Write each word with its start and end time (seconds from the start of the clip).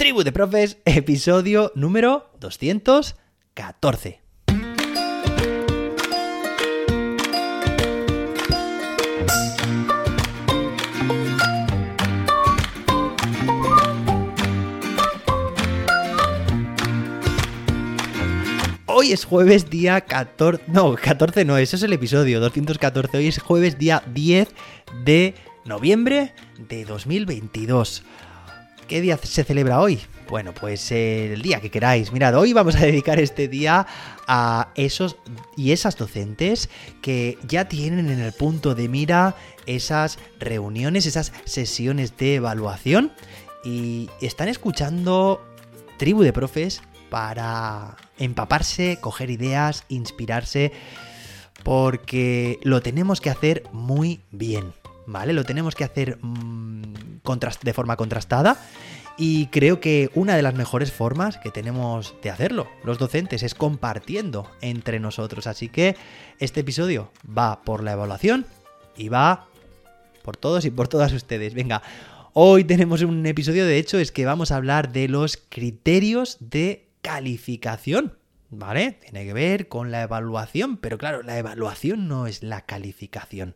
Tribu 0.00 0.24
de 0.24 0.32
Profes, 0.32 0.78
episodio 0.86 1.72
número 1.74 2.30
214. 2.40 4.22
Hoy 18.86 19.12
es 19.12 19.26
jueves 19.26 19.68
día 19.68 20.00
14... 20.00 20.64
No, 20.68 20.94
14 20.94 21.44
no, 21.44 21.58
ese 21.58 21.76
es 21.76 21.82
el 21.82 21.92
episodio 21.92 22.40
214. 22.40 23.18
Hoy 23.18 23.26
es 23.26 23.38
jueves 23.38 23.76
día 23.76 24.02
10 24.14 24.48
de 25.04 25.34
noviembre 25.66 26.32
de 26.70 26.86
2022. 26.86 28.02
¿Qué 28.90 29.00
día 29.00 29.16
se 29.22 29.44
celebra 29.44 29.80
hoy? 29.80 30.00
Bueno, 30.28 30.52
pues 30.52 30.90
el 30.90 31.42
día 31.42 31.60
que 31.60 31.70
queráis. 31.70 32.10
Mirad, 32.10 32.36
hoy 32.36 32.52
vamos 32.52 32.74
a 32.74 32.80
dedicar 32.80 33.20
este 33.20 33.46
día 33.46 33.86
a 34.26 34.72
esos 34.74 35.16
y 35.56 35.70
esas 35.70 35.96
docentes 35.96 36.68
que 37.00 37.38
ya 37.46 37.68
tienen 37.68 38.10
en 38.10 38.18
el 38.18 38.32
punto 38.32 38.74
de 38.74 38.88
mira 38.88 39.36
esas 39.64 40.18
reuniones, 40.40 41.06
esas 41.06 41.32
sesiones 41.44 42.16
de 42.16 42.34
evaluación 42.34 43.12
y 43.64 44.10
están 44.20 44.48
escuchando 44.48 45.40
Tribu 45.96 46.24
de 46.24 46.32
Profes 46.32 46.82
para 47.10 47.96
empaparse, 48.18 48.98
coger 49.00 49.30
ideas, 49.30 49.84
inspirarse, 49.88 50.72
porque 51.62 52.58
lo 52.64 52.82
tenemos 52.82 53.20
que 53.20 53.30
hacer 53.30 53.62
muy 53.70 54.22
bien, 54.32 54.72
¿vale? 55.06 55.32
Lo 55.32 55.44
tenemos 55.44 55.76
que 55.76 55.84
hacer 55.84 56.18
de 57.38 57.72
forma 57.72 57.96
contrastada. 57.96 58.56
Y 59.16 59.46
creo 59.48 59.80
que 59.80 60.10
una 60.14 60.34
de 60.34 60.42
las 60.42 60.54
mejores 60.54 60.92
formas 60.92 61.36
que 61.36 61.50
tenemos 61.50 62.14
de 62.22 62.30
hacerlo, 62.30 62.68
los 62.84 62.98
docentes, 62.98 63.42
es 63.42 63.54
compartiendo 63.54 64.50
entre 64.62 64.98
nosotros. 64.98 65.46
Así 65.46 65.68
que 65.68 65.96
este 66.38 66.60
episodio 66.60 67.10
va 67.26 67.60
por 67.62 67.82
la 67.82 67.92
evaluación 67.92 68.46
y 68.96 69.10
va 69.10 69.46
por 70.22 70.36
todos 70.36 70.64
y 70.64 70.70
por 70.70 70.88
todas 70.88 71.12
ustedes. 71.12 71.52
Venga, 71.54 71.82
hoy 72.32 72.64
tenemos 72.64 73.02
un 73.02 73.26
episodio, 73.26 73.66
de 73.66 73.78
hecho, 73.78 73.98
es 73.98 74.10
que 74.10 74.24
vamos 74.24 74.52
a 74.52 74.56
hablar 74.56 74.90
de 74.90 75.08
los 75.08 75.36
criterios 75.36 76.38
de 76.40 76.88
calificación. 77.02 78.16
¿Vale? 78.50 78.98
Tiene 79.00 79.24
que 79.24 79.32
ver 79.32 79.68
con 79.68 79.92
la 79.92 80.02
evaluación, 80.02 80.76
pero 80.76 80.98
claro, 80.98 81.22
la 81.22 81.38
evaluación 81.38 82.08
no 82.08 82.26
es 82.26 82.42
la 82.42 82.66
calificación. 82.66 83.54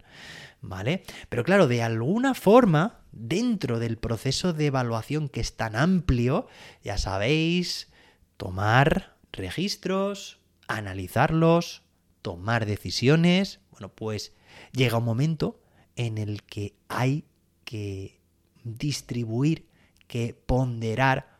¿Vale? 0.60 1.02
Pero 1.28 1.44
claro, 1.44 1.66
de 1.66 1.82
alguna 1.82 2.32
forma, 2.34 3.00
dentro 3.12 3.80
del 3.80 3.98
proceso 3.98 4.52
de 4.52 4.66
evaluación 4.66 5.28
que 5.28 5.40
es 5.40 5.56
tan 5.56 5.76
amplio, 5.76 6.46
ya 6.82 6.96
sabéis, 6.96 7.92
tomar 8.36 9.16
registros, 9.32 10.40
analizarlos, 10.68 11.82
tomar 12.22 12.64
decisiones, 12.64 13.60
bueno, 13.72 13.90
pues 13.90 14.32
llega 14.72 14.98
un 14.98 15.04
momento 15.04 15.60
en 15.96 16.18
el 16.18 16.42
que 16.44 16.76
hay 16.88 17.24
que 17.64 18.20
distribuir, 18.62 19.68
que 20.06 20.34
ponderar 20.34 21.36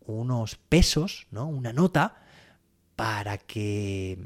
unos 0.00 0.56
pesos, 0.56 1.28
¿no? 1.30 1.46
Una 1.46 1.72
nota 1.72 2.19
para 3.00 3.38
que 3.38 4.18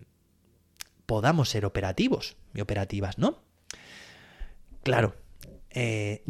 podamos 1.07 1.49
ser 1.49 1.65
operativos 1.65 2.37
y 2.55 2.61
operativas, 2.61 3.19
¿no? 3.19 3.39
Claro, 4.83 5.15
eh, 5.71 6.25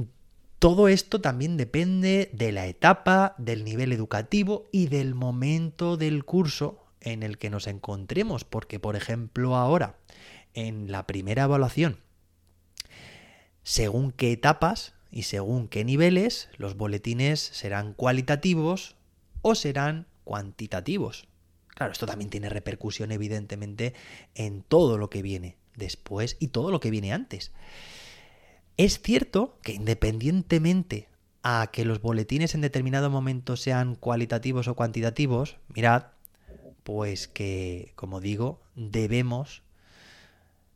todo 0.59 0.89
esto 0.89 1.23
también 1.23 1.57
depende 1.57 2.29
de 2.35 2.53
la 2.53 2.67
etapa, 2.67 3.35
del 3.39 3.65
nivel 3.65 3.95
educativo 3.95 4.69
y 4.73 4.89
del 4.89 5.15
momento 5.15 5.97
del 5.97 6.27
curso 6.27 6.85
en 7.01 7.23
el 7.23 7.39
que 7.39 7.49
nos 7.49 7.67
encontremos, 7.67 8.45
porque 8.45 8.79
por 8.79 8.95
ejemplo 8.95 9.57
ahora, 9.57 9.97
en 10.53 10.93
la 10.93 11.07
primera 11.07 11.45
evaluación, 11.45 12.01
según 13.63 14.13
qué 14.13 14.33
etapas 14.33 14.93
y 15.11 15.23
según 15.23 15.67
qué 15.67 15.83
niveles, 15.83 16.51
los 16.59 16.77
boletines 16.77 17.41
serán 17.41 17.95
cualitativos 17.95 18.97
o 19.41 19.55
serán 19.55 20.09
cuantitativos. 20.25 21.27
Claro, 21.75 21.93
esto 21.93 22.07
también 22.07 22.31
tiene 22.31 22.49
repercusión 22.49 23.13
evidentemente 23.13 23.95
en 24.35 24.63
todo 24.63 24.97
lo 24.97 25.11
que 25.11 25.23
viene 25.23 25.57
después 25.77 26.37
y 26.39 26.49
todo 26.49 26.71
lo 26.71 26.81
que 26.81 26.91
viene 26.91 27.13
antes. 27.13 27.53
Es 28.77 29.01
cierto 29.01 29.59
que 29.63 29.73
independientemente 29.73 31.09
a 31.43 31.69
que 31.73 31.85
los 31.85 32.01
boletines 32.01 32.55
en 32.55 32.63
determinado 32.63 33.11
momento 33.11 33.57
sean 33.57 33.97
cualitativos 33.97 34.67
o 34.67 34.75
cuantitativos, 34.75 35.59
mirad, 35.69 36.07
pues 36.83 37.29
que, 37.29 37.93
como 37.97 38.21
digo, 38.21 38.63
debemos 38.75 39.63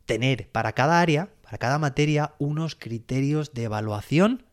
tener 0.05 0.49
para 0.49 0.73
cada 0.73 1.01
área, 1.01 1.29
para 1.43 1.57
cada 1.57 1.79
materia, 1.79 2.33
unos 2.39 2.75
criterios 2.75 3.53
de 3.53 3.63
evaluación 3.63 4.43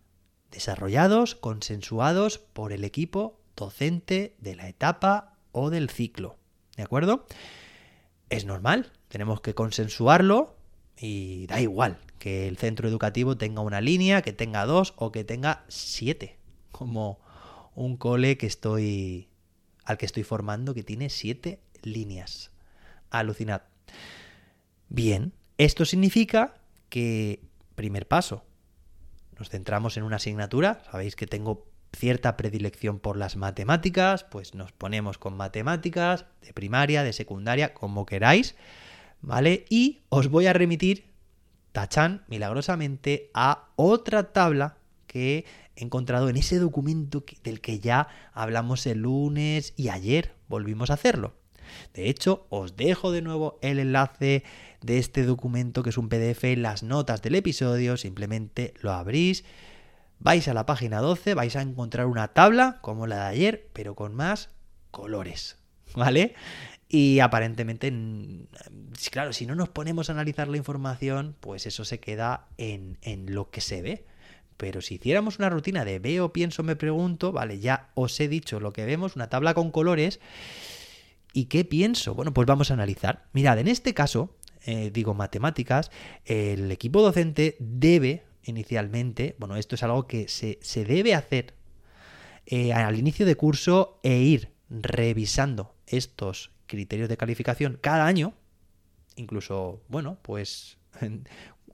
desarrollados, 0.51 1.35
consensuados 1.35 2.39
por 2.39 2.73
el 2.73 2.85
equipo 2.85 3.39
docente 3.57 4.35
de 4.39 4.57
la 4.57 4.69
etapa 4.69 5.36
o 5.57 5.71
del 5.71 5.89
ciclo. 5.89 6.37
¿De 6.77 6.83
acuerdo? 6.83 7.27
Es 8.29 8.45
normal, 8.45 8.93
tenemos 9.09 9.41
que 9.41 9.55
consensuarlo 9.55 10.55
y 10.99 11.47
da 11.47 11.61
igual 11.61 11.99
que 12.19 12.47
el 12.47 12.59
centro 12.59 12.89
educativo 12.89 13.39
tenga 13.39 13.63
una 13.63 13.81
línea, 13.81 14.21
que 14.21 14.35
tenga 14.35 14.67
dos 14.67 14.93
o 14.97 15.13
que 15.13 15.25
tenga 15.25 15.65
siete, 15.69 16.37
como 16.73 17.21
un 17.75 17.97
cole 17.97 18.37
que 18.37 18.47
estoy 18.47 19.29
al 19.85 19.97
que 19.97 20.05
estoy 20.05 20.25
formando 20.25 20.75
que 20.75 20.83
tiene 20.83 21.09
siete 21.09 21.61
líneas. 21.83 22.51
Alucinad. 23.09 23.63
Bien, 24.89 25.33
esto 25.57 25.87
significa 25.87 26.61
que, 26.91 27.41
primer 27.77 28.07
paso, 28.07 28.45
nos 29.39 29.49
centramos 29.49 29.97
en 29.97 30.03
una 30.03 30.17
asignatura. 30.17 30.83
Sabéis 30.91 31.17
que 31.17 31.27
tengo 31.27 31.67
cierta 31.97 32.37
predilección 32.37 32.99
por 32.99 33.17
las 33.17 33.37
matemáticas, 33.37 34.25
pues 34.25 34.55
nos 34.55 34.73
ponemos 34.73 35.19
con 35.19 35.37
matemáticas 35.37 36.27
de 36.43 36.53
primaria, 36.53 37.03
de 37.03 37.13
secundaria, 37.13 37.75
como 37.75 38.07
queráis, 38.07 38.55
¿vale? 39.23 39.65
Y 39.71 40.03
os 40.09 40.29
voy 40.29 40.47
a 40.47 40.53
remitir, 40.53 41.07
tachan, 41.73 42.25
milagrosamente, 42.29 43.31
a 43.35 43.69
otra 43.77 44.33
tabla 44.33 44.79
que 45.07 45.45
he 45.75 45.83
encontrado 45.83 46.29
en 46.29 46.37
ese 46.37 46.59
documento 46.59 47.25
del 47.43 47.61
que 47.61 47.81
ya 47.81 48.09
hablamos 48.33 48.87
el 48.87 49.03
lunes 49.03 49.73
y 49.77 49.89
ayer 49.89 50.35
volvimos 50.49 50.91
a 50.91 50.95
hacerlo. 50.95 51.35
De 51.95 52.09
hecho, 52.09 52.47
os 52.51 52.77
dejo 52.77 53.11
de 53.11 53.23
nuevo 53.23 53.59
el 53.61 53.79
enlace 53.79 54.45
de 54.83 54.99
este 54.99 55.25
documento 55.25 55.83
que 55.83 55.91
es 55.91 55.99
un 55.99 56.09
PDF 56.09 56.45
en 56.45 56.63
las 56.63 56.83
notas 56.83 57.23
del 57.23 57.35
episodio, 57.35 57.97
simplemente 57.97 58.73
lo 58.81 58.93
abrís 58.93 59.45
vais 60.19 60.47
a 60.49 60.55
la 60.55 60.67
página 60.67 61.01
12, 61.01 61.35
vais 61.35 61.57
a 61.57 61.63
encontrar 61.63 62.07
una 62.07 62.29
tabla 62.29 62.79
como 62.81 63.07
la 63.07 63.17
de 63.17 63.27
ayer, 63.27 63.69
pero 63.73 63.95
con 63.95 64.15
más 64.15 64.51
colores, 64.91 65.59
¿vale? 65.95 66.35
Y 66.89 67.19
aparentemente, 67.19 67.93
claro, 69.11 69.33
si 69.33 69.47
no 69.47 69.55
nos 69.55 69.69
ponemos 69.69 70.09
a 70.09 70.13
analizar 70.13 70.49
la 70.49 70.57
información, 70.57 71.35
pues 71.41 71.67
eso 71.67 71.85
se 71.85 71.99
queda 71.99 72.47
en, 72.59 72.99
en 73.03 73.35
lo 73.35 73.51
que 73.51 73.61
se 73.61 73.83
ve. 73.83 74.07
Pero 74.57 74.81
si 74.81 74.95
hiciéramos 74.95 75.39
una 75.39 75.51
rutina 75.51 75.85
de 75.85 75.99
veo, 75.99 76.33
pienso, 76.33 76.63
me 76.63 76.77
pregunto, 76.77 77.33
vale, 77.33 77.59
ya 77.59 77.91
os 77.95 78.19
he 78.21 78.29
dicho 78.29 78.61
lo 78.61 78.73
que 78.73 78.87
vemos, 78.87 79.17
una 79.17 79.29
tabla 79.29 79.53
con 79.53 79.71
colores. 79.71 80.21
¿Y 81.33 81.47
qué 81.47 81.65
pienso? 81.65 82.15
Bueno, 82.15 82.33
pues 82.33 82.47
vamos 82.47 82.71
a 82.71 82.75
analizar. 82.75 83.27
Mirad, 83.33 83.59
en 83.59 83.69
este 83.69 83.93
caso, 83.93 84.35
eh, 84.65 84.91
digo 84.93 85.13
matemáticas, 85.13 85.91
el 86.25 86.71
equipo 86.73 87.03
docente 87.03 87.57
debe 87.59 88.25
inicialmente, 88.47 89.37
bueno, 89.39 89.57
esto 89.57 89.75
es 89.75 89.83
algo 89.83 90.07
que 90.07 90.29
se, 90.29 90.59
debe 90.85 91.15
hacer 91.15 91.55
eh, 92.47 92.73
al 92.73 92.99
inicio 92.99 93.27
de 93.27 93.37
curso 93.37 94.01
e 94.03 94.19
ir 94.19 94.53
revisando 94.71 95.75
estos 95.87 96.51
criterios 96.67 97.09
de 97.09 97.17
calificación 97.17 97.79
cada 97.81 98.07
año, 98.07 98.35
incluso, 99.17 99.83
bueno, 99.89 100.19
pues 100.23 100.79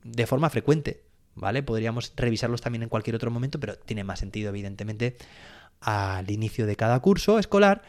de 0.03 0.27
forma 0.27 0.51
frecuente, 0.51 1.05
¿vale? 1.35 1.63
Podríamos 1.63 2.13
revisarlos 2.17 2.61
también 2.61 2.83
en 2.83 2.89
cualquier 2.89 3.17
otro 3.17 3.31
momento, 3.31 3.61
pero 3.61 3.77
tiene 3.77 4.05
más 4.05 4.19
sentido, 4.19 4.51
evidentemente, 4.51 5.17
al 5.81 6.31
inicio 6.31 6.67
de 6.67 6.77
cada 6.77 7.01
curso 7.01 7.39
escolar. 7.39 7.83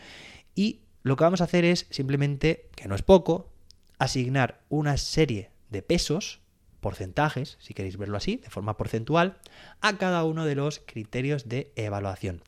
Y 0.55 0.81
lo 1.03 1.15
que 1.15 1.23
vamos 1.23 1.41
a 1.41 1.45
hacer 1.45 1.65
es 1.65 1.87
simplemente, 1.89 2.69
que 2.75 2.87
no 2.87 2.95
es 2.95 3.01
poco, 3.01 3.51
asignar 3.99 4.61
una 4.69 4.97
serie 4.97 5.51
de 5.69 5.81
pesos 5.81 6.42
porcentajes, 6.83 7.57
si 7.59 7.73
queréis 7.73 7.97
verlo 7.97 8.17
así, 8.17 8.37
de 8.37 8.51
forma 8.51 8.77
porcentual, 8.77 9.39
a 9.81 9.97
cada 9.97 10.23
uno 10.23 10.45
de 10.45 10.53
los 10.53 10.83
criterios 10.85 11.49
de 11.49 11.73
evaluación. 11.75 12.43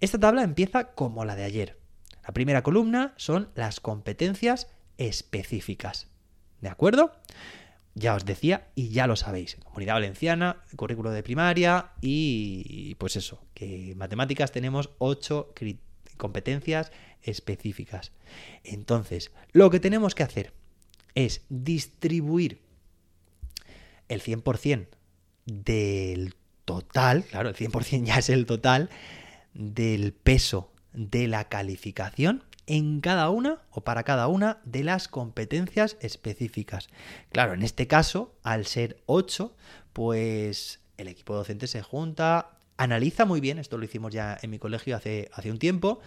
Esta 0.00 0.20
tabla 0.20 0.44
empieza 0.44 0.92
como 0.92 1.24
la 1.24 1.34
de 1.34 1.42
ayer. 1.42 1.80
La 2.22 2.32
primera 2.32 2.62
columna 2.62 3.14
son 3.16 3.50
las 3.56 3.80
competencias 3.80 4.68
específicas. 4.98 6.06
¿De 6.60 6.68
acuerdo? 6.68 7.12
Ya 7.94 8.14
os 8.14 8.24
decía 8.24 8.68
y 8.76 8.90
ya 8.90 9.08
lo 9.08 9.16
sabéis. 9.16 9.56
Comunidad 9.64 9.94
Valenciana, 9.94 10.62
currículo 10.76 11.10
de 11.10 11.24
primaria 11.24 11.90
y 12.00 12.94
pues 12.96 13.16
eso, 13.16 13.42
que 13.54 13.94
matemáticas 13.96 14.52
tenemos 14.52 14.90
8 14.98 15.52
competencias 16.16 16.92
específicas. 17.22 18.12
Entonces, 18.62 19.32
lo 19.52 19.70
que 19.70 19.80
tenemos 19.80 20.14
que 20.14 20.22
hacer 20.22 20.52
es 21.14 21.44
distribuir 21.48 22.67
el 24.08 24.22
100% 24.22 24.86
del 25.46 26.34
total, 26.64 27.24
claro, 27.24 27.48
el 27.48 27.56
100% 27.56 28.04
ya 28.04 28.18
es 28.18 28.28
el 28.28 28.46
total 28.46 28.90
del 29.54 30.12
peso 30.12 30.72
de 30.92 31.28
la 31.28 31.48
calificación 31.48 32.44
en 32.66 33.00
cada 33.00 33.30
una 33.30 33.62
o 33.70 33.82
para 33.82 34.02
cada 34.04 34.28
una 34.28 34.60
de 34.64 34.84
las 34.84 35.08
competencias 35.08 35.96
específicas. 36.00 36.88
Claro, 37.32 37.54
en 37.54 37.62
este 37.62 37.86
caso, 37.86 38.34
al 38.42 38.66
ser 38.66 39.02
8, 39.06 39.56
pues 39.94 40.80
el 40.98 41.08
equipo 41.08 41.34
docente 41.34 41.66
se 41.66 41.80
junta, 41.80 42.58
analiza 42.76 43.24
muy 43.24 43.40
bien, 43.40 43.58
esto 43.58 43.78
lo 43.78 43.84
hicimos 43.84 44.12
ya 44.12 44.38
en 44.42 44.50
mi 44.50 44.58
colegio 44.58 44.96
hace, 44.96 45.30
hace 45.32 45.50
un 45.50 45.58
tiempo, 45.58 46.00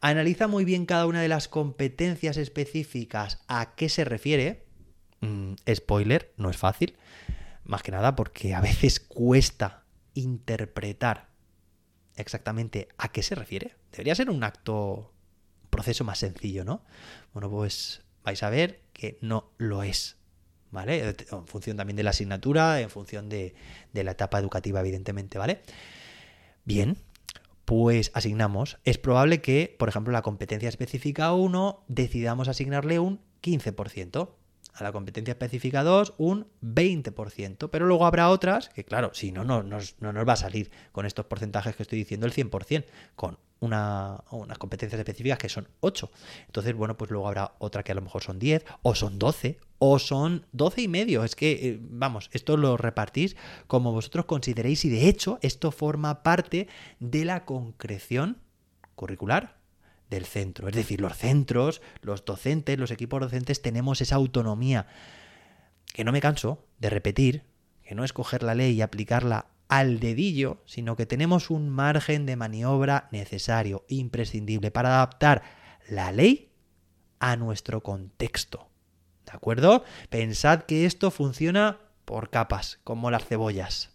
analiza 0.00 0.48
muy 0.48 0.64
bien 0.64 0.86
cada 0.86 1.06
una 1.06 1.20
de 1.20 1.28
las 1.28 1.46
competencias 1.46 2.36
específicas 2.36 3.40
a 3.46 3.74
qué 3.76 3.88
se 3.88 4.04
refiere. 4.04 4.64
Mm, 5.20 5.54
spoiler, 5.72 6.32
no 6.36 6.50
es 6.50 6.56
fácil, 6.56 6.96
más 7.68 7.82
que 7.82 7.92
nada 7.92 8.16
porque 8.16 8.54
a 8.54 8.60
veces 8.60 8.98
cuesta 8.98 9.84
interpretar 10.14 11.28
exactamente 12.16 12.88
a 12.98 13.12
qué 13.12 13.22
se 13.22 13.36
refiere. 13.36 13.76
Debería 13.92 14.16
ser 14.16 14.30
un 14.30 14.42
acto 14.42 15.12
proceso 15.70 16.02
más 16.02 16.18
sencillo, 16.18 16.64
¿no? 16.64 16.82
Bueno, 17.32 17.48
pues 17.50 18.02
vais 18.24 18.42
a 18.42 18.50
ver 18.50 18.82
que 18.92 19.18
no 19.20 19.52
lo 19.58 19.84
es. 19.84 20.16
¿Vale? 20.70 21.16
En 21.30 21.46
función 21.46 21.78
también 21.78 21.96
de 21.96 22.02
la 22.02 22.10
asignatura, 22.10 22.80
en 22.80 22.90
función 22.90 23.30
de, 23.30 23.54
de 23.94 24.04
la 24.04 24.10
etapa 24.10 24.38
educativa, 24.38 24.80
evidentemente, 24.80 25.38
¿vale? 25.38 25.62
Bien, 26.66 26.98
pues 27.64 28.10
asignamos. 28.12 28.78
Es 28.84 28.98
probable 28.98 29.40
que, 29.40 29.74
por 29.78 29.88
ejemplo, 29.88 30.12
la 30.12 30.20
competencia 30.20 30.68
específica 30.68 31.32
1 31.32 31.84
decidamos 31.88 32.48
asignarle 32.48 32.98
un 32.98 33.20
15% 33.42 34.30
a 34.80 34.84
la 34.84 34.92
competencia 34.92 35.32
específica 35.32 35.82
2 35.82 36.14
un 36.18 36.46
20%, 36.62 37.68
pero 37.70 37.86
luego 37.86 38.06
habrá 38.06 38.30
otras 38.30 38.68
que, 38.70 38.84
claro, 38.84 39.10
si 39.14 39.32
no, 39.32 39.44
no, 39.44 39.62
no, 39.62 39.78
no 40.00 40.12
nos 40.12 40.28
va 40.28 40.34
a 40.34 40.36
salir 40.36 40.70
con 40.92 41.06
estos 41.06 41.26
porcentajes 41.26 41.76
que 41.76 41.82
estoy 41.82 41.98
diciendo 41.98 42.26
el 42.26 42.32
100%, 42.32 42.84
con 43.14 43.38
una, 43.60 44.22
unas 44.30 44.58
competencias 44.58 44.98
específicas 44.98 45.38
que 45.38 45.48
son 45.48 45.68
8. 45.80 46.10
Entonces, 46.46 46.74
bueno, 46.74 46.96
pues 46.96 47.10
luego 47.10 47.28
habrá 47.28 47.54
otra 47.58 47.82
que 47.82 47.92
a 47.92 47.94
lo 47.94 48.02
mejor 48.02 48.22
son 48.22 48.38
10, 48.38 48.64
o 48.82 48.94
son 48.94 49.18
12, 49.18 49.58
o 49.78 49.98
son 49.98 50.46
12 50.52 50.82
y 50.82 50.88
medio. 50.88 51.24
Es 51.24 51.34
que, 51.34 51.52
eh, 51.52 51.78
vamos, 51.80 52.30
esto 52.32 52.56
lo 52.56 52.76
repartís 52.76 53.36
como 53.66 53.92
vosotros 53.92 54.26
consideréis 54.26 54.84
y 54.84 54.90
de 54.90 55.08
hecho 55.08 55.38
esto 55.42 55.70
forma 55.70 56.22
parte 56.22 56.68
de 57.00 57.24
la 57.24 57.44
concreción 57.44 58.38
curricular 58.94 59.57
del 60.10 60.24
centro. 60.24 60.68
Es 60.68 60.74
decir, 60.74 61.00
los 61.00 61.16
centros, 61.16 61.82
los 62.00 62.24
docentes, 62.24 62.78
los 62.78 62.90
equipos 62.90 63.20
docentes 63.20 63.62
tenemos 63.62 64.00
esa 64.00 64.16
autonomía 64.16 64.86
que 65.92 66.04
no 66.04 66.12
me 66.12 66.20
canso 66.20 66.64
de 66.78 66.90
repetir, 66.90 67.44
que 67.82 67.94
no 67.94 68.04
es 68.04 68.12
coger 68.12 68.42
la 68.42 68.54
ley 68.54 68.72
y 68.72 68.82
aplicarla 68.82 69.46
al 69.68 70.00
dedillo, 70.00 70.62
sino 70.64 70.96
que 70.96 71.06
tenemos 71.06 71.50
un 71.50 71.68
margen 71.68 72.24
de 72.26 72.36
maniobra 72.36 73.08
necesario, 73.12 73.84
imprescindible, 73.88 74.70
para 74.70 74.96
adaptar 74.96 75.42
la 75.88 76.10
ley 76.12 76.52
a 77.18 77.36
nuestro 77.36 77.82
contexto. 77.82 78.68
¿De 79.26 79.32
acuerdo? 79.32 79.84
Pensad 80.08 80.62
que 80.62 80.86
esto 80.86 81.10
funciona 81.10 81.80
por 82.04 82.30
capas, 82.30 82.80
como 82.84 83.10
las 83.10 83.26
cebollas. 83.26 83.90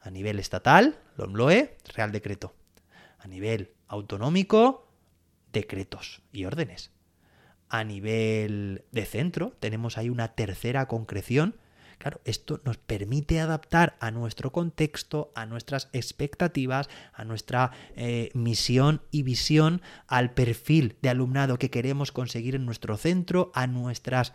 A 0.00 0.10
nivel 0.10 0.38
estatal, 0.38 1.00
LOMLOE, 1.16 1.78
Real 1.94 2.12
Decreto. 2.12 2.54
A 3.18 3.26
nivel 3.26 3.72
autonómico, 3.88 4.87
decretos 5.52 6.22
y 6.32 6.44
órdenes. 6.44 6.90
A 7.68 7.84
nivel 7.84 8.84
de 8.92 9.04
centro 9.04 9.52
tenemos 9.60 9.98
ahí 9.98 10.08
una 10.08 10.28
tercera 10.28 10.86
concreción. 10.88 11.56
Claro, 11.98 12.20
esto 12.24 12.60
nos 12.64 12.78
permite 12.78 13.40
adaptar 13.40 13.96
a 14.00 14.10
nuestro 14.10 14.52
contexto, 14.52 15.32
a 15.34 15.46
nuestras 15.46 15.88
expectativas, 15.92 16.88
a 17.12 17.24
nuestra 17.24 17.72
eh, 17.96 18.30
misión 18.34 19.02
y 19.10 19.24
visión, 19.24 19.82
al 20.06 20.32
perfil 20.32 20.96
de 21.02 21.08
alumnado 21.08 21.58
que 21.58 21.70
queremos 21.70 22.12
conseguir 22.12 22.54
en 22.54 22.64
nuestro 22.64 22.96
centro, 22.96 23.50
a 23.54 23.66
nuestras 23.66 24.32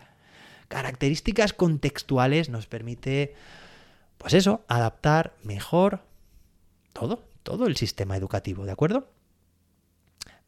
características 0.68 1.52
contextuales, 1.54 2.50
nos 2.50 2.66
permite, 2.66 3.34
pues 4.18 4.34
eso, 4.34 4.64
adaptar 4.68 5.34
mejor 5.42 6.02
todo, 6.92 7.24
todo 7.42 7.66
el 7.66 7.76
sistema 7.76 8.16
educativo, 8.16 8.64
¿de 8.64 8.72
acuerdo? 8.72 9.08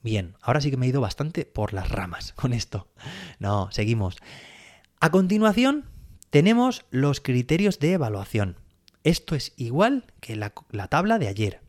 Bien, 0.06 0.36
ahora 0.40 0.60
sí 0.60 0.70
que 0.70 0.76
me 0.76 0.86
he 0.86 0.90
ido 0.90 1.00
bastante 1.00 1.44
por 1.44 1.72
las 1.72 1.88
ramas 1.88 2.32
con 2.36 2.52
esto. 2.52 2.86
No, 3.40 3.72
seguimos. 3.72 4.14
A 5.00 5.10
continuación, 5.10 5.86
tenemos 6.30 6.84
los 6.90 7.20
criterios 7.20 7.80
de 7.80 7.94
evaluación. 7.94 8.54
Esto 9.02 9.34
es 9.34 9.52
igual 9.56 10.04
que 10.20 10.36
la, 10.36 10.52
la 10.70 10.86
tabla 10.86 11.18
de 11.18 11.26
ayer. 11.26 11.60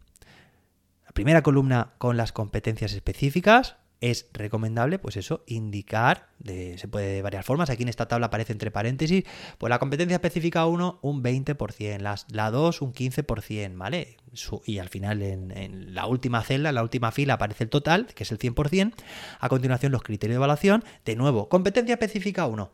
La 1.03 1.13
primera 1.13 1.41
columna 1.41 1.93
con 1.97 2.15
las 2.15 2.31
competencias 2.31 2.93
específicas, 2.93 3.77
es 4.01 4.29
recomendable, 4.33 4.99
pues 4.99 5.17
eso, 5.17 5.43
indicar, 5.47 6.29
de, 6.39 6.77
se 6.77 6.87
puede 6.87 7.13
de 7.13 7.21
varias 7.21 7.45
formas, 7.45 7.69
aquí 7.69 7.83
en 7.83 7.89
esta 7.89 8.07
tabla 8.07 8.27
aparece 8.27 8.53
entre 8.53 8.69
paréntesis, 8.69 9.23
pues 9.57 9.69
la 9.69 9.79
competencia 9.79 10.15
específica 10.15 10.65
1 10.65 10.99
un 11.01 11.23
20%, 11.23 11.99
la, 11.99 12.15
la 12.29 12.51
2 12.51 12.81
un 12.81 12.93
15%, 12.93 13.77
¿vale? 13.77 14.17
y 14.65 14.77
al 14.77 14.89
final 14.89 15.21
en, 15.21 15.95
la 15.95 16.05
última 16.05 16.43
celda, 16.43 16.69
en 16.69 16.75
la 16.75 16.83
última 16.83 17.11
fila 17.11 17.33
aparece 17.35 17.63
el 17.63 17.69
total, 17.69 18.07
que 18.07 18.23
es 18.23 18.31
el 18.31 18.37
100%, 18.37 18.93
a 19.39 19.49
continuación 19.49 19.91
los 19.91 20.03
criterios 20.03 20.35
de 20.35 20.37
evaluación, 20.37 20.83
de 21.05 21.15
nuevo, 21.15 21.49
competencia 21.49 21.93
específica 21.93 22.45
1, 22.45 22.71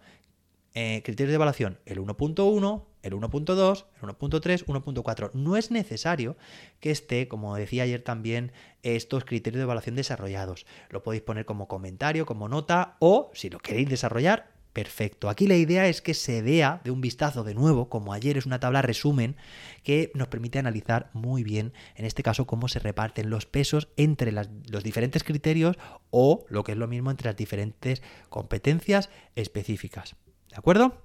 eh, 0.73 1.01
criterios 1.05 1.29
de 1.29 1.35
evaluación, 1.35 1.79
el 1.85 1.99
1.1, 1.99 2.83
el 3.03 3.13
1.2, 3.13 3.85
el 4.01 4.09
1.3, 4.09 4.65
1.4. 4.65 5.31
No 5.33 5.55
es 5.55 5.69
necesario 5.69 6.35
que 6.79 6.89
esté, 6.89 7.27
como 7.27 7.55
decía 7.55 7.83
ayer 7.83 8.01
también, 8.01 8.51
estos 8.81 9.25
criterios 9.25 9.59
de 9.59 9.63
evaluación 9.63 9.95
desarrollados. 9.95 10.65
Lo 10.89 11.03
podéis 11.03 11.21
poner 11.21 11.45
como 11.45 11.67
comentario, 11.67 12.25
como 12.25 12.49
nota 12.49 12.95
o, 12.99 13.29
si 13.33 13.49
lo 13.49 13.59
queréis 13.59 13.89
desarrollar, 13.89 14.53
perfecto. 14.73 15.29
Aquí 15.29 15.47
la 15.47 15.55
idea 15.55 15.87
es 15.87 16.01
que 16.01 16.13
se 16.13 16.41
vea 16.41 16.81
de 16.83 16.91
un 16.91 16.99
vistazo 16.99 17.43
de 17.43 17.53
nuevo, 17.53 17.89
como 17.89 18.11
ayer 18.11 18.37
es 18.37 18.45
una 18.45 18.59
tabla 18.59 18.81
resumen, 18.81 19.35
que 19.83 20.11
nos 20.15 20.27
permite 20.27 20.59
analizar 20.59 21.11
muy 21.13 21.43
bien, 21.43 21.73
en 21.95 22.05
este 22.05 22.23
caso, 22.23 22.47
cómo 22.47 22.67
se 22.67 22.79
reparten 22.79 23.29
los 23.29 23.45
pesos 23.45 23.87
entre 23.97 24.31
los 24.31 24.83
diferentes 24.83 25.23
criterios 25.23 25.77
o, 26.09 26.45
lo 26.49 26.63
que 26.63 26.71
es 26.71 26.77
lo 26.77 26.87
mismo, 26.87 27.11
entre 27.11 27.29
las 27.29 27.37
diferentes 27.37 28.01
competencias 28.29 29.09
específicas. 29.35 30.15
¿De 30.49 30.55
acuerdo? 30.57 31.01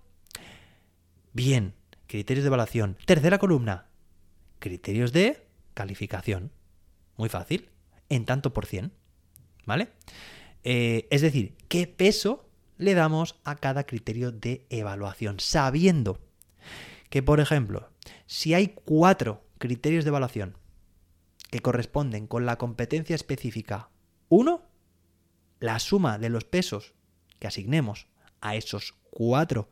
Bien, 1.33 1.75
criterios 2.09 2.43
de 2.43 2.49
evaluación. 2.49 2.97
Tercera 3.05 3.39
columna, 3.39 3.87
criterios 4.59 5.13
de 5.13 5.47
calificación. 5.75 6.51
Muy 7.17 7.29
fácil, 7.29 7.71
en 8.09 8.25
tanto 8.25 8.53
por 8.53 8.67
cien. 8.67 8.93
¿Vale? 9.65 9.89
Eh, 10.65 11.07
es 11.11 11.21
decir, 11.21 11.55
¿qué 11.69 11.87
peso 11.87 12.49
le 12.79 12.95
damos 12.95 13.39
a 13.45 13.57
cada 13.57 13.85
criterio 13.85 14.33
de 14.33 14.67
evaluación? 14.71 15.39
Sabiendo 15.39 16.19
que, 17.11 17.23
por 17.23 17.41
ejemplo, 17.41 17.91
si 18.27 18.55
hay 18.55 18.69
cuatro 18.69 19.45
criterios 19.59 20.05
de 20.05 20.09
evaluación 20.09 20.57
que 21.51 21.61
corresponden 21.61 22.27
con 22.27 22.47
la 22.47 22.57
competencia 22.57 23.15
específica 23.15 23.91
1, 24.31 24.63
la 25.61 25.79
suma 25.79 26.19
de 26.19 26.31
los 26.31 26.45
pesos 26.45 26.95
que 27.39 27.47
asignemos 27.47 28.07
a 28.41 28.57
esos 28.57 28.95
cuatro 29.11 29.69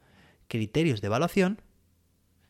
criterios 0.48 1.00
de 1.00 1.06
evaluación, 1.06 1.62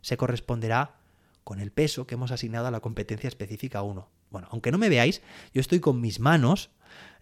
se 0.07 0.17
corresponderá 0.17 0.95
con 1.43 1.59
el 1.59 1.73
peso 1.73 2.07
que 2.07 2.15
hemos 2.15 2.31
asignado 2.31 2.69
a 2.69 2.71
la 2.71 2.79
competencia 2.79 3.27
específica 3.27 3.83
1. 3.83 4.09
Bueno, 4.31 4.47
aunque 4.53 4.71
no 4.71 4.79
me 4.79 4.89
veáis, 4.89 5.21
yo 5.53 5.61
estoy 5.61 5.81
con 5.81 6.01
mis 6.01 6.21
manos 6.21 6.71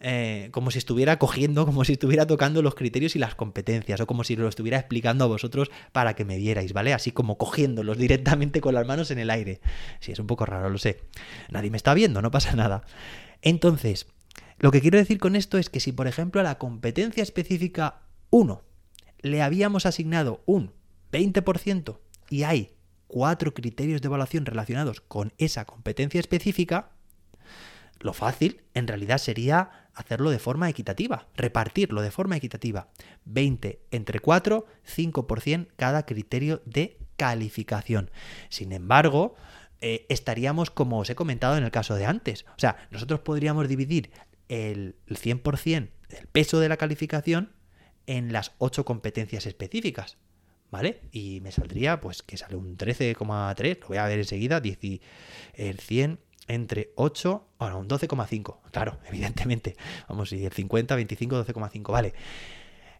eh, 0.00 0.50
como 0.50 0.70
si 0.70 0.76
estuviera 0.76 1.18
cogiendo, 1.18 1.64
como 1.64 1.86
si 1.86 1.92
estuviera 1.92 2.26
tocando 2.26 2.60
los 2.60 2.74
criterios 2.74 3.16
y 3.16 3.18
las 3.18 3.34
competencias, 3.34 4.02
o 4.02 4.06
como 4.06 4.22
si 4.22 4.36
lo 4.36 4.48
estuviera 4.48 4.76
explicando 4.76 5.24
a 5.24 5.28
vosotros 5.28 5.70
para 5.92 6.12
que 6.14 6.26
me 6.26 6.36
vierais, 6.36 6.74
¿vale? 6.74 6.92
Así 6.92 7.10
como 7.10 7.38
cogiéndolos 7.38 7.96
directamente 8.04 8.60
con 8.60 8.74
las 8.74 8.86
manos 8.86 9.10
en 9.10 9.18
el 9.18 9.30
aire. 9.30 9.62
Sí, 10.00 10.12
es 10.12 10.18
un 10.18 10.26
poco 10.26 10.44
raro, 10.44 10.68
lo 10.68 10.76
sé. 10.76 11.00
Nadie 11.48 11.70
me 11.70 11.78
está 11.78 11.94
viendo, 11.94 12.20
no 12.20 12.30
pasa 12.30 12.54
nada. 12.54 12.84
Entonces, 13.40 14.08
lo 14.58 14.70
que 14.70 14.82
quiero 14.82 14.98
decir 14.98 15.18
con 15.18 15.36
esto 15.36 15.56
es 15.56 15.70
que 15.70 15.80
si, 15.80 15.92
por 15.92 16.06
ejemplo, 16.06 16.42
a 16.42 16.44
la 16.44 16.58
competencia 16.58 17.22
específica 17.22 18.02
1 18.28 18.60
le 19.22 19.40
habíamos 19.40 19.86
asignado 19.86 20.42
un 20.44 20.72
20% 21.12 21.96
y 22.28 22.42
hay 22.42 22.73
cuatro 23.14 23.54
criterios 23.54 24.02
de 24.02 24.06
evaluación 24.06 24.44
relacionados 24.44 25.00
con 25.00 25.32
esa 25.38 25.66
competencia 25.66 26.18
específica, 26.18 26.90
lo 28.00 28.12
fácil 28.12 28.62
en 28.74 28.88
realidad 28.88 29.18
sería 29.18 29.88
hacerlo 29.94 30.30
de 30.30 30.40
forma 30.40 30.68
equitativa, 30.68 31.28
repartirlo 31.36 32.02
de 32.02 32.10
forma 32.10 32.36
equitativa. 32.36 32.88
20 33.24 33.78
entre 33.92 34.18
4, 34.18 34.66
5% 34.96 35.68
cada 35.76 36.06
criterio 36.06 36.60
de 36.64 36.98
calificación. 37.16 38.10
Sin 38.48 38.72
embargo, 38.72 39.36
eh, 39.80 40.06
estaríamos 40.08 40.70
como 40.70 40.98
os 40.98 41.08
he 41.08 41.14
comentado 41.14 41.56
en 41.56 41.62
el 41.62 41.70
caso 41.70 41.94
de 41.94 42.06
antes. 42.06 42.44
O 42.56 42.58
sea, 42.58 42.88
nosotros 42.90 43.20
podríamos 43.20 43.68
dividir 43.68 44.10
el 44.48 44.96
100% 45.06 45.88
del 46.08 46.26
peso 46.26 46.58
de 46.58 46.68
la 46.68 46.78
calificación 46.78 47.52
en 48.08 48.32
las 48.32 48.50
8 48.58 48.84
competencias 48.84 49.46
específicas. 49.46 50.18
¿Vale? 50.74 51.02
Y 51.12 51.40
me 51.40 51.52
saldría, 51.52 52.00
pues, 52.00 52.24
que 52.24 52.36
sale 52.36 52.56
un 52.56 52.76
13,3, 52.76 53.78
lo 53.82 53.86
voy 53.86 53.96
a 53.96 54.06
ver 54.06 54.18
enseguida, 54.18 54.60
el 55.54 55.78
100 55.78 56.18
entre 56.48 56.90
8, 56.96 57.46
ahora 57.58 57.76
un 57.76 57.86
12,5, 57.86 58.58
claro, 58.72 58.98
evidentemente. 59.08 59.76
Vamos, 60.08 60.32
y 60.32 60.44
el 60.44 60.52
50, 60.52 60.96
25, 60.96 61.46
12,5, 61.46 61.92
vale. 61.92 62.12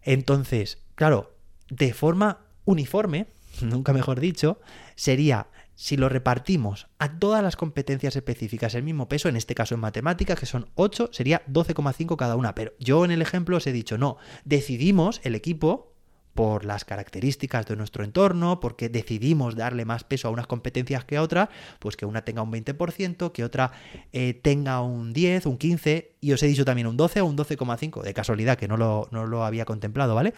Entonces, 0.03 0.85
claro, 0.95 1.35
de 1.69 1.93
forma 1.93 2.47
uniforme, 2.65 3.27
nunca 3.61 3.93
mejor 3.93 4.21
dicho, 4.21 4.61
sería 4.95 5.49
si 5.75 5.97
lo 5.97 6.09
repartimos 6.09 6.87
a 7.01 7.19
todas 7.19 7.43
las 7.43 7.57
competencias 7.57 8.15
específicas 8.15 8.77
el 8.77 8.85
mismo 8.85 9.09
peso, 9.09 9.29
en 9.29 9.35
este 9.35 9.57
caso 9.57 9.75
en 9.75 9.81
matemáticas, 9.81 10.39
que 10.39 10.47
son 10.47 10.71
8, 10.77 11.09
sería 11.11 11.45
12,5 11.47 12.15
cada 12.15 12.37
una. 12.37 12.55
Pero 12.55 12.73
yo 12.79 13.05
en 13.05 13.11
el 13.11 13.21
ejemplo 13.21 13.57
os 13.57 13.67
he 13.67 13.73
dicho, 13.73 13.99
no, 13.99 14.17
decidimos 14.45 15.21
el 15.25 15.35
equipo 15.35 15.94
por 16.35 16.65
las 16.65 16.85
características 16.85 17.67
de 17.67 17.77
nuestro 17.77 18.05
entorno, 18.05 18.61
porque 18.61 18.89
decidimos 18.89 19.55
darle 19.55 19.85
más 19.85 20.05
peso 20.05 20.29
a 20.29 20.31
unas 20.31 20.47
competencias 20.47 21.05
que 21.05 21.17
a 21.17 21.23
otras, 21.23 21.49
pues 21.79 21.97
que 21.97 22.07
una 22.07 22.23
tenga 22.25 22.43
un 22.43 22.53
20%, 22.53 23.33
que 23.33 23.45
otra 23.45 23.73
eh, 24.13 24.35
tenga 24.35 24.83
un 24.83 25.13
10, 25.13 25.47
un 25.47 25.59
15, 25.59 26.17
y 26.21 26.33
os 26.33 26.43
he 26.43 26.47
dicho 26.47 26.65
también 26.65 26.87
un 26.87 26.97
12 26.97 27.21
o 27.21 27.27
un 27.27 27.37
12,5, 27.37 28.03
de 28.03 28.15
casualidad, 28.15 28.59
que 28.59 28.69
no 28.69 28.77
lo, 28.77 29.09
no 29.13 29.27
lo, 29.27 29.45
había 29.45 29.65
contemplado, 29.65 30.15
¿vale? 30.15 30.35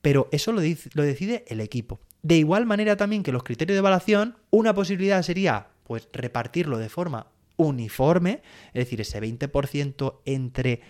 Pero 0.00 0.28
eso 0.30 0.52
lo, 0.52 0.62
lo 0.94 1.02
decide 1.02 1.44
el 1.48 1.60
equipo. 1.60 2.00
De 2.22 2.36
igual 2.36 2.66
manera 2.66 2.96
también 2.96 3.22
que 3.22 3.32
los 3.32 3.42
criterios 3.42 3.74
de 3.74 3.80
evaluación, 3.80 4.36
una 4.50 4.74
posibilidad 4.74 5.22
sería 5.22 5.68
pues 5.84 6.08
repartirlo 6.12 6.78
de 6.78 6.88
forma 6.88 7.28
uniforme, 7.56 8.42
es 8.68 8.84
decir, 8.84 9.00
ese 9.00 9.20
20% 9.20 10.20
entre 10.24 10.82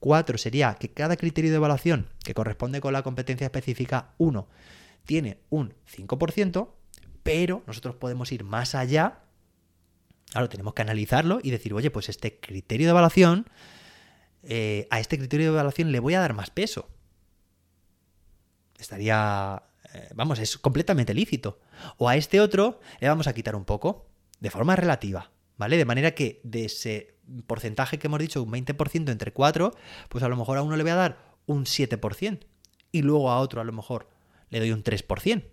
4 0.00 0.38
sería 0.38 0.74
que 0.74 0.92
cada 0.92 1.16
criterio 1.16 1.50
de 1.50 1.56
evaluación 1.56 2.08
que 2.24 2.34
corresponde 2.34 2.80
con 2.80 2.92
la 2.92 3.02
competencia 3.02 3.46
específica 3.46 4.14
1 4.18 4.48
tiene 5.04 5.38
un 5.48 5.74
5%, 5.90 6.68
pero 7.22 7.62
nosotros 7.66 7.94
podemos 7.96 8.30
ir 8.30 8.44
más 8.44 8.74
allá. 8.74 9.20
Claro, 10.30 10.48
tenemos 10.50 10.74
que 10.74 10.82
analizarlo 10.82 11.40
y 11.42 11.50
decir, 11.50 11.72
oye, 11.72 11.90
pues 11.90 12.10
este 12.10 12.38
criterio 12.38 12.86
de 12.86 12.90
evaluación, 12.90 13.46
eh, 14.42 14.86
a 14.90 15.00
este 15.00 15.18
criterio 15.18 15.46
de 15.46 15.52
evaluación 15.52 15.92
le 15.92 16.00
voy 16.00 16.14
a 16.14 16.20
dar 16.20 16.34
más 16.34 16.50
peso. 16.50 16.88
Estaría, 18.78 19.62
eh, 19.94 20.10
vamos, 20.14 20.38
es 20.38 20.58
completamente 20.58 21.14
lícito. 21.14 21.58
O 21.96 22.08
a 22.08 22.16
este 22.16 22.40
otro 22.40 22.80
le 23.00 23.08
vamos 23.08 23.26
a 23.26 23.32
quitar 23.32 23.56
un 23.56 23.64
poco, 23.64 24.10
de 24.40 24.50
forma 24.50 24.76
relativa, 24.76 25.32
¿vale? 25.56 25.76
De 25.78 25.84
manera 25.84 26.12
que 26.12 26.40
de 26.44 26.66
ese 26.66 27.17
porcentaje 27.46 27.98
que 27.98 28.06
hemos 28.06 28.20
dicho, 28.20 28.42
un 28.42 28.50
20% 28.50 29.10
entre 29.10 29.32
4, 29.32 29.74
pues 30.08 30.24
a 30.24 30.28
lo 30.28 30.36
mejor 30.36 30.58
a 30.58 30.62
uno 30.62 30.76
le 30.76 30.82
voy 30.82 30.92
a 30.92 30.96
dar 30.96 31.18
un 31.46 31.64
7% 31.64 32.40
y 32.92 33.02
luego 33.02 33.30
a 33.30 33.40
otro 33.40 33.60
a 33.60 33.64
lo 33.64 33.72
mejor 33.72 34.08
le 34.50 34.60
doy 34.60 34.72
un 34.72 34.82
3%. 34.82 35.44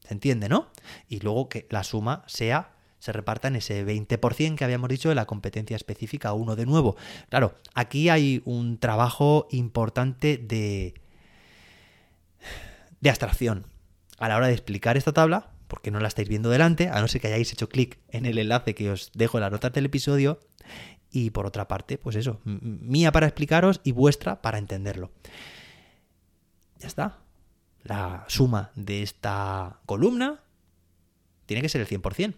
¿Se 0.00 0.14
entiende, 0.14 0.48
no? 0.48 0.70
Y 1.08 1.20
luego 1.20 1.48
que 1.48 1.66
la 1.70 1.84
suma 1.84 2.24
sea 2.26 2.72
se 2.98 3.12
reparta 3.12 3.48
en 3.48 3.56
ese 3.56 3.86
20% 3.86 4.56
que 4.56 4.64
habíamos 4.64 4.88
dicho 4.88 5.08
de 5.08 5.14
la 5.14 5.26
competencia 5.26 5.76
específica 5.76 6.32
uno 6.32 6.56
de 6.56 6.66
nuevo. 6.66 6.96
Claro, 7.28 7.54
aquí 7.74 8.08
hay 8.08 8.42
un 8.44 8.78
trabajo 8.78 9.46
importante 9.50 10.36
de 10.36 10.94
de 13.00 13.10
abstracción 13.10 13.66
a 14.18 14.28
la 14.28 14.36
hora 14.36 14.46
de 14.46 14.52
explicar 14.52 14.96
esta 14.96 15.12
tabla, 15.12 15.50
porque 15.66 15.90
no 15.90 16.00
la 16.00 16.08
estáis 16.08 16.28
viendo 16.28 16.50
delante, 16.50 16.88
a 16.88 17.00
no 17.00 17.08
ser 17.08 17.20
que 17.20 17.28
hayáis 17.28 17.52
hecho 17.52 17.68
clic 17.68 17.98
en 18.08 18.26
el 18.26 18.38
enlace 18.38 18.74
que 18.74 18.90
os 18.90 19.10
dejo 19.14 19.38
en 19.38 19.42
la 19.42 19.50
nota 19.50 19.70
del 19.70 19.86
episodio, 19.86 20.40
y 21.10 21.30
por 21.30 21.46
otra 21.46 21.68
parte, 21.68 21.98
pues 21.98 22.16
eso, 22.16 22.40
mía 22.44 23.12
para 23.12 23.26
explicaros 23.26 23.80
y 23.84 23.92
vuestra 23.92 24.42
para 24.42 24.58
entenderlo. 24.58 25.10
Ya 26.78 26.86
está. 26.86 27.18
La 27.82 28.24
suma 28.28 28.70
de 28.74 29.02
esta 29.02 29.80
columna 29.86 30.42
tiene 31.46 31.62
que 31.62 31.68
ser 31.68 31.80
el 31.80 31.88
100%. 31.88 32.34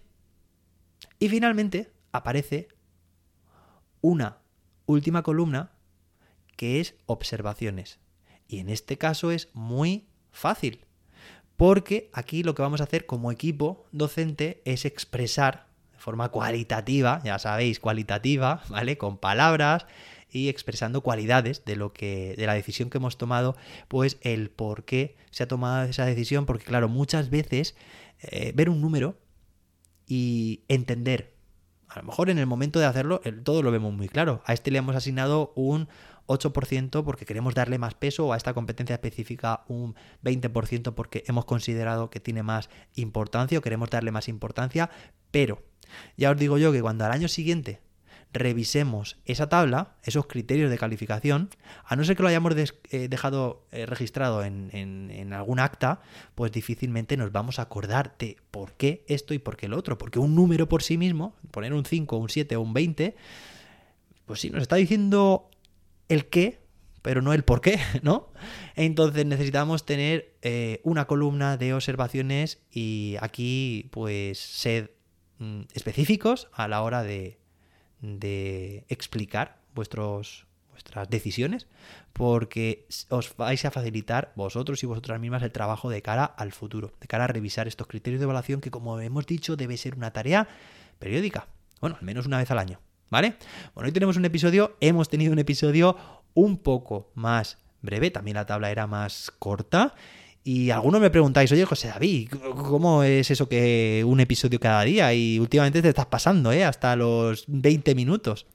Y 1.19 1.29
finalmente 1.29 1.93
aparece 2.13 2.69
una 4.01 4.39
última 4.87 5.23
columna 5.23 5.73
que 6.57 6.81
es 6.81 6.95
observaciones. 7.07 7.99
Y 8.49 8.59
en 8.59 8.69
este 8.69 8.99
caso 8.99 9.31
es 9.31 9.49
muy 9.53 10.09
fácil, 10.31 10.85
porque 11.57 12.11
aquí 12.13 12.43
lo 12.43 12.55
que 12.55 12.63
vamos 12.63 12.81
a 12.81 12.85
hacer 12.85 13.07
como 13.07 13.33
equipo 13.33 13.87
docente 13.93 14.63
es 14.65 14.85
expresar 14.85 15.72
forma 16.03 16.31
cualitativa, 16.31 17.23
ya 17.25 17.39
sabéis, 17.39 17.79
cualitativa, 17.79 18.63
¿vale? 18.69 18.99
Con 18.99 19.19
palabras 19.19 19.87
y 20.29 20.49
expresando 20.49 21.03
cualidades 21.03 21.65
de 21.65 21.77
lo 21.77 21.93
que 21.93 22.35
de 22.37 22.47
la 22.47 22.55
decisión 22.55 22.91
que 22.91 22.99
hemos 22.99 23.19
tomado, 23.19 23.57
pues 23.87 24.19
el 24.23 24.51
por 24.51 24.85
qué 24.85 25.15
se 25.31 25.45
ha 25.45 25.49
tomado 25.49 25.89
esa 25.89 26.05
decisión, 26.05 26.45
porque 26.45 26.65
claro, 26.65 26.89
muchas 26.89 27.31
veces 27.31 27.77
eh, 28.23 28.53
ver 28.53 28.69
un 28.69 28.81
número 28.81 29.17
y 30.09 30.63
entender, 30.67 31.32
a 31.93 31.99
lo 31.99 32.05
mejor 32.07 32.31
en 32.31 32.39
el 32.39 32.47
momento 32.47 32.79
de 32.79 32.87
hacerlo, 32.87 33.21
todo 33.45 33.63
lo 33.63 33.71
vemos 33.71 33.93
muy 33.93 34.09
claro. 34.09 34.43
A 34.47 34.55
este 34.55 34.71
le 34.71 34.79
hemos 34.79 34.97
asignado 34.97 35.53
un 35.57 35.89
8% 36.27 37.05
porque 37.05 37.27
queremos 37.27 37.55
darle 37.55 37.79
más 37.79 37.95
peso 37.95 38.27
o 38.27 38.33
a 38.33 38.37
esta 38.37 38.55
competencia 38.55 38.95
específica 38.95 39.65
un 39.69 39.95
20% 40.25 40.95
porque 40.95 41.25
hemos 41.27 41.45
considerado 41.45 42.09
que 42.09 42.21
tiene 42.21 42.43
más 42.43 42.71
importancia 42.95 43.59
o 43.59 43.63
queremos 43.63 43.91
darle 43.91 44.11
más 44.11 44.29
importancia, 44.29 44.89
pero 45.31 45.63
ya 46.17 46.31
os 46.31 46.39
digo 46.39 46.57
yo 46.57 46.73
que 46.73 46.81
cuando 46.81 47.05
al 47.05 47.13
año 47.13 47.29
siguiente 47.29 47.81
revisemos 48.33 49.19
esa 49.27 49.49
tabla, 49.49 49.97
esos 50.03 50.27
criterios 50.27 50.71
de 50.71 50.79
calificación, 50.79 51.51
a 51.85 51.97
no 51.97 52.05
ser 52.05 52.17
que 52.17 52.23
lo 52.23 52.29
hayamos 52.29 52.55
eh, 52.55 53.09
dejado 53.09 53.67
eh, 53.73 53.87
registrado 53.87 54.43
en, 54.43 54.71
en, 54.73 55.33
algún 55.33 55.61
acta, 55.61 56.01
pues 56.35 56.53
difícilmente 56.53 57.17
nos 57.17 57.33
vamos 57.33 57.59
a 57.59 57.63
acordar 57.63 58.15
de 58.19 58.37
por 58.51 58.73
qué 58.73 59.05
esto 59.09 59.35
y 59.35 59.39
por 59.39 59.57
qué 59.57 59.69
lo 59.69 59.79
otro. 59.79 59.99
Porque 59.99 60.19
un 60.19 60.35
número 60.35 60.69
por 60.69 60.83
sí 60.83 60.99
mismo, 60.99 61.35
poner 61.51 61.73
un 61.73 61.85
5, 61.85 62.17
un 62.17 62.29
7 62.29 62.57
o 62.57 62.61
un 62.61 62.73
20, 62.73 63.17
pues 64.27 64.41
sí, 64.41 64.51
nos 64.51 64.63
está 64.63 64.77
diciendo 64.77 65.51
el 66.09 66.27
qué, 66.27 66.61
pero 67.03 67.21
no 67.21 67.33
el 67.33 67.45
por 67.45 67.61
qué, 67.61 67.79
¿no? 68.03 68.33
Entonces 68.77 69.27
necesitamos 69.27 69.85
tener 69.85 70.37
eh, 70.43 70.81
una 70.85 71.07
columna 71.07 71.57
de 71.57 71.75
observaciones 71.75 72.63
y 72.71 73.17
aquí 73.21 73.89
pues 73.91 74.39
sed 74.39 74.91
mm, 75.39 75.63
específicos 75.75 76.49
a 76.53 76.69
la 76.69 76.83
hora 76.83 77.03
de, 77.03 77.42
de 78.03 78.85
explicar 78.89 79.57
vuestros, 79.75 80.47
vuestras 80.71 81.09
decisiones 81.09 81.67
porque 82.13 82.87
os 83.09 83.35
vais 83.37 83.65
a 83.65 83.71
facilitar 83.71 84.33
vosotros 84.37 84.83
y 84.83 84.87
vosotras 84.87 85.19
mismas 85.19 85.43
el 85.43 85.53
trabajo 85.53 85.89
de 85.89 86.03
cara 86.03 86.25
al 86.25 86.53
futuro, 86.53 86.93
de 87.01 87.07
cara 87.07 87.25
a 87.25 87.29
revisar 87.29 87.67
estos 87.67 87.87
criterios 87.87 88.21
de 88.21 88.25
evaluación 88.25 88.61
que 88.61 88.71
como 88.71 89.01
hemos 89.01 89.25
dicho 89.27 89.57
debe 89.57 89.79
ser 89.79 89.95
una 89.95 90.13
tarea 90.13 90.47
periódica, 90.99 91.47
bueno, 91.81 91.97
al 91.99 92.05
menos 92.05 92.27
una 92.27 92.37
vez 92.37 92.51
al 92.51 92.59
año. 92.59 92.79
¿vale? 93.13 93.37
Bueno, 93.75 93.87
hoy 93.87 93.93
tenemos 93.93 94.17
un 94.17 94.25
episodio, 94.25 94.77
hemos 94.81 95.11
tenido 95.11 95.35
un 95.35 95.39
episodio 95.39 95.97
un 96.33 96.57
poco 96.57 97.13
más 97.15 97.59
breve, 97.83 98.11
también 98.11 98.37
la 98.37 98.47
tabla 98.47 98.71
era 98.71 98.87
más 98.87 99.31
corta. 99.39 99.95
Y 100.45 100.71
algunos 100.71 101.01
me 101.01 101.11
preguntáis, 101.11 101.53
oye 101.53 101.65
José 101.65 101.89
David, 101.89 102.31
¿cómo 102.57 103.05
es 103.05 103.31
eso 103.31 103.49
que 103.49 104.03
un 104.07 104.19
episodio 104.19 104.59
cada 104.59 104.83
día? 104.83 105.15
Y 105.15 105.39
últimamente 105.39 105.83
te 105.83 105.89
estás 105.89 106.07
pasando, 106.07 106.51
¿eh? 106.51 106.65
Hasta 106.65 106.97
los 106.97 107.45
20 107.47 107.95
minutos. 107.95 108.47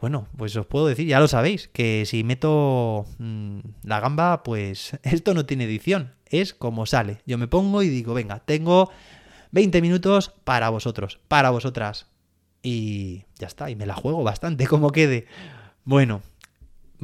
Bueno, 0.00 0.28
pues 0.36 0.54
os 0.56 0.66
puedo 0.66 0.86
decir, 0.86 1.06
ya 1.06 1.20
lo 1.20 1.28
sabéis, 1.28 1.68
que 1.68 2.04
si 2.06 2.24
meto 2.24 3.06
mm, 3.18 3.60
la 3.84 4.00
gamba, 4.00 4.42
pues 4.42 4.98
esto 5.02 5.32
no 5.32 5.46
tiene 5.46 5.64
edición, 5.64 6.12
es 6.26 6.54
como 6.54 6.86
sale. 6.86 7.22
Yo 7.24 7.38
me 7.38 7.48
pongo 7.48 7.82
y 7.82 7.88
digo, 7.88 8.12
venga, 8.12 8.40
tengo 8.40 8.90
20 9.52 9.80
minutos 9.80 10.34
para 10.44 10.68
vosotros, 10.70 11.20
para 11.28 11.50
vosotras. 11.50 12.08
Y 12.62 13.24
ya 13.38 13.46
está, 13.46 13.70
y 13.70 13.76
me 13.76 13.86
la 13.86 13.94
juego 13.94 14.24
bastante 14.24 14.66
como 14.68 14.90
quede. 14.90 15.26
Bueno, 15.84 16.22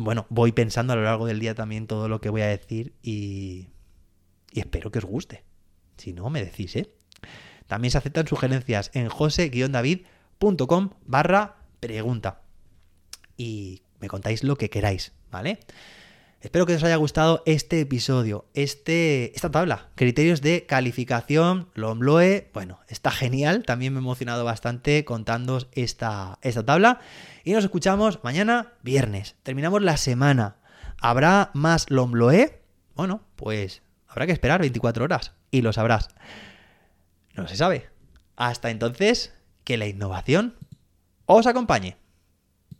bueno, 0.00 0.26
voy 0.30 0.52
pensando 0.52 0.92
a 0.92 0.96
lo 0.96 1.02
largo 1.02 1.26
del 1.26 1.40
día 1.40 1.54
también 1.54 1.86
todo 1.86 2.08
lo 2.08 2.20
que 2.20 2.30
voy 2.30 2.42
a 2.42 2.46
decir 2.46 2.94
y, 3.02 3.68
y 4.52 4.60
espero 4.60 4.90
que 4.90 4.98
os 4.98 5.04
guste. 5.04 5.44
Si 5.96 6.12
no, 6.12 6.30
me 6.30 6.42
decís, 6.42 6.74
¿eh? 6.76 6.90
También 7.66 7.92
se 7.92 7.98
aceptan 7.98 8.26
sugerencias 8.26 8.90
en 8.94 9.08
jose-david.com 9.08 10.90
barra 11.06 11.56
pregunta. 11.78 12.42
Y 13.36 13.82
me 14.00 14.08
contáis 14.08 14.42
lo 14.42 14.56
que 14.56 14.70
queráis, 14.70 15.12
¿vale? 15.30 15.60
Espero 16.40 16.64
que 16.64 16.74
os 16.74 16.82
haya 16.82 16.96
gustado 16.96 17.42
este 17.44 17.80
episodio, 17.80 18.46
este, 18.54 19.36
esta 19.36 19.50
tabla, 19.50 19.90
criterios 19.94 20.40
de 20.40 20.64
calificación, 20.64 21.68
Lombloe, 21.74 22.48
bueno, 22.54 22.80
está 22.88 23.10
genial, 23.10 23.62
también 23.64 23.92
me 23.92 23.98
he 23.98 24.00
emocionado 24.00 24.42
bastante 24.42 25.04
contándoos 25.04 25.68
esta, 25.72 26.38
esta 26.40 26.64
tabla. 26.64 27.00
Y 27.44 27.52
nos 27.52 27.64
escuchamos 27.64 28.24
mañana 28.24 28.72
viernes, 28.82 29.36
terminamos 29.42 29.82
la 29.82 29.98
semana, 29.98 30.56
¿habrá 30.98 31.50
más 31.52 31.90
Lombloe? 31.90 32.62
Bueno, 32.94 33.22
pues 33.36 33.82
habrá 34.08 34.24
que 34.24 34.32
esperar 34.32 34.62
24 34.62 35.04
horas 35.04 35.34
y 35.50 35.60
lo 35.60 35.74
sabrás, 35.74 36.08
no 37.34 37.46
se 37.48 37.56
sabe. 37.56 37.90
Hasta 38.36 38.70
entonces, 38.70 39.34
que 39.62 39.76
la 39.76 39.86
innovación 39.86 40.56
os 41.26 41.46
acompañe. 41.46 41.99